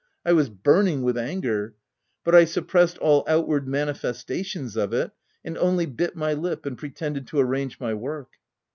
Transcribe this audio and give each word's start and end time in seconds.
I 0.25 0.33
was 0.33 0.49
burning 0.49 1.03
with 1.03 1.15
anger; 1.15 1.75
but 2.23 2.33
I 2.33 2.43
suppressed 2.45 2.97
all 2.97 3.23
out 3.27 3.47
ward 3.47 3.67
manifestations 3.67 4.75
of 4.75 4.93
it, 4.93 5.11
and 5.45 5.55
only 5.59 5.85
bit 5.85 6.15
my 6.15 6.33
lip 6.33 6.65
and 6.65 6.75
pretended 6.75 7.27
to 7.27 7.39
arrange 7.39 7.79
my 7.79 7.93
work. 7.93 8.29